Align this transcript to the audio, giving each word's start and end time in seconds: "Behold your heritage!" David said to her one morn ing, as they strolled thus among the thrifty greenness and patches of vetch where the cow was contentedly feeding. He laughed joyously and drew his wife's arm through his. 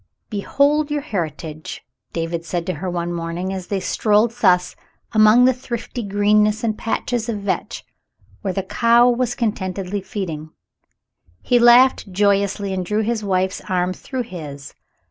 "Behold 0.31 0.89
your 0.89 1.01
heritage!" 1.03 1.85
David 2.11 2.43
said 2.43 2.65
to 2.65 2.73
her 2.73 2.89
one 2.89 3.13
morn 3.13 3.37
ing, 3.37 3.53
as 3.53 3.67
they 3.67 3.79
strolled 3.79 4.31
thus 4.31 4.75
among 5.11 5.45
the 5.45 5.53
thrifty 5.53 6.01
greenness 6.01 6.63
and 6.63 6.75
patches 6.75 7.29
of 7.29 7.41
vetch 7.41 7.85
where 8.41 8.51
the 8.51 8.63
cow 8.63 9.07
was 9.07 9.35
contentedly 9.35 10.01
feeding. 10.01 10.49
He 11.43 11.59
laughed 11.59 12.11
joyously 12.11 12.73
and 12.73 12.83
drew 12.83 13.01
his 13.01 13.23
wife's 13.23 13.61
arm 13.69 13.93
through 13.93 14.23
his. 14.23 14.73